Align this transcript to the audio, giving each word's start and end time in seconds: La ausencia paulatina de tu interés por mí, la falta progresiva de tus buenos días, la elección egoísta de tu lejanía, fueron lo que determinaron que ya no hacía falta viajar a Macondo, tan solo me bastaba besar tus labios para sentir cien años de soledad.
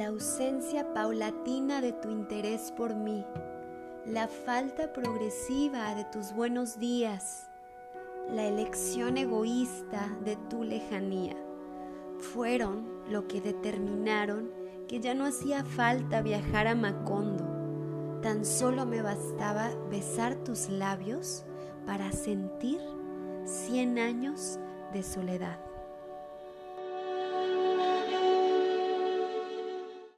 La 0.00 0.06
ausencia 0.06 0.94
paulatina 0.94 1.82
de 1.82 1.92
tu 1.92 2.08
interés 2.08 2.72
por 2.72 2.94
mí, 2.94 3.22
la 4.06 4.28
falta 4.28 4.94
progresiva 4.94 5.94
de 5.94 6.04
tus 6.04 6.32
buenos 6.32 6.78
días, 6.78 7.50
la 8.30 8.46
elección 8.46 9.18
egoísta 9.18 10.08
de 10.24 10.36
tu 10.48 10.64
lejanía, 10.64 11.36
fueron 12.16 12.88
lo 13.10 13.28
que 13.28 13.42
determinaron 13.42 14.50
que 14.88 15.00
ya 15.00 15.12
no 15.12 15.26
hacía 15.26 15.66
falta 15.66 16.22
viajar 16.22 16.66
a 16.66 16.74
Macondo, 16.74 18.20
tan 18.22 18.46
solo 18.46 18.86
me 18.86 19.02
bastaba 19.02 19.68
besar 19.90 20.34
tus 20.36 20.70
labios 20.70 21.44
para 21.84 22.10
sentir 22.12 22.80
cien 23.44 23.98
años 23.98 24.58
de 24.94 25.02
soledad. 25.02 25.69